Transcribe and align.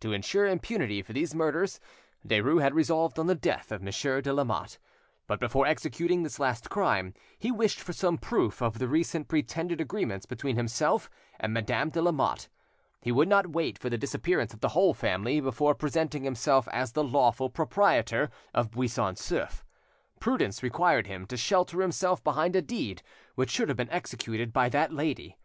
To 0.00 0.12
insure 0.12 0.44
impunity 0.46 1.00
for 1.00 1.14
these 1.14 1.34
murders, 1.34 1.80
Derues 2.26 2.60
had 2.60 2.74
resolved 2.74 3.18
on 3.18 3.26
the 3.26 3.34
death 3.34 3.72
of 3.72 3.80
Monsieur 3.82 4.20
de 4.20 4.30
Lamotte; 4.30 4.78
but 5.26 5.40
before 5.40 5.66
executing 5.66 6.22
this 6.24 6.38
last 6.38 6.68
crime, 6.68 7.14
he 7.38 7.50
wished 7.50 7.80
for 7.80 7.94
some 7.94 8.18
proof 8.18 8.60
of 8.60 8.78
the 8.78 8.86
recent 8.86 9.28
pretended 9.28 9.80
agreements 9.80 10.26
between 10.26 10.56
himself 10.56 11.08
and 11.40 11.54
Madame 11.54 11.88
de 11.88 12.02
Lamotte. 12.02 12.50
He 13.00 13.10
would 13.10 13.28
not 13.28 13.52
wait 13.52 13.78
for 13.78 13.88
the 13.88 13.96
disappearance 13.96 14.52
of 14.52 14.60
the 14.60 14.68
whole 14.76 14.92
family 14.92 15.40
before 15.40 15.74
presenting 15.74 16.24
himself 16.24 16.68
as 16.70 16.92
the 16.92 17.02
lawful 17.02 17.48
proprietor, 17.48 18.28
of 18.52 18.72
Buisson 18.72 19.14
Souef. 19.14 19.62
Prudence 20.20 20.62
required 20.62 21.06
him 21.06 21.24
to 21.28 21.36
shelter 21.38 21.80
himself 21.80 22.22
behind 22.22 22.54
a 22.54 22.60
deed 22.60 23.02
which 23.36 23.48
should 23.52 23.68
have 23.68 23.78
been 23.78 23.88
executed 23.88 24.52
by 24.52 24.68
that 24.68 24.92
lady. 24.92 25.38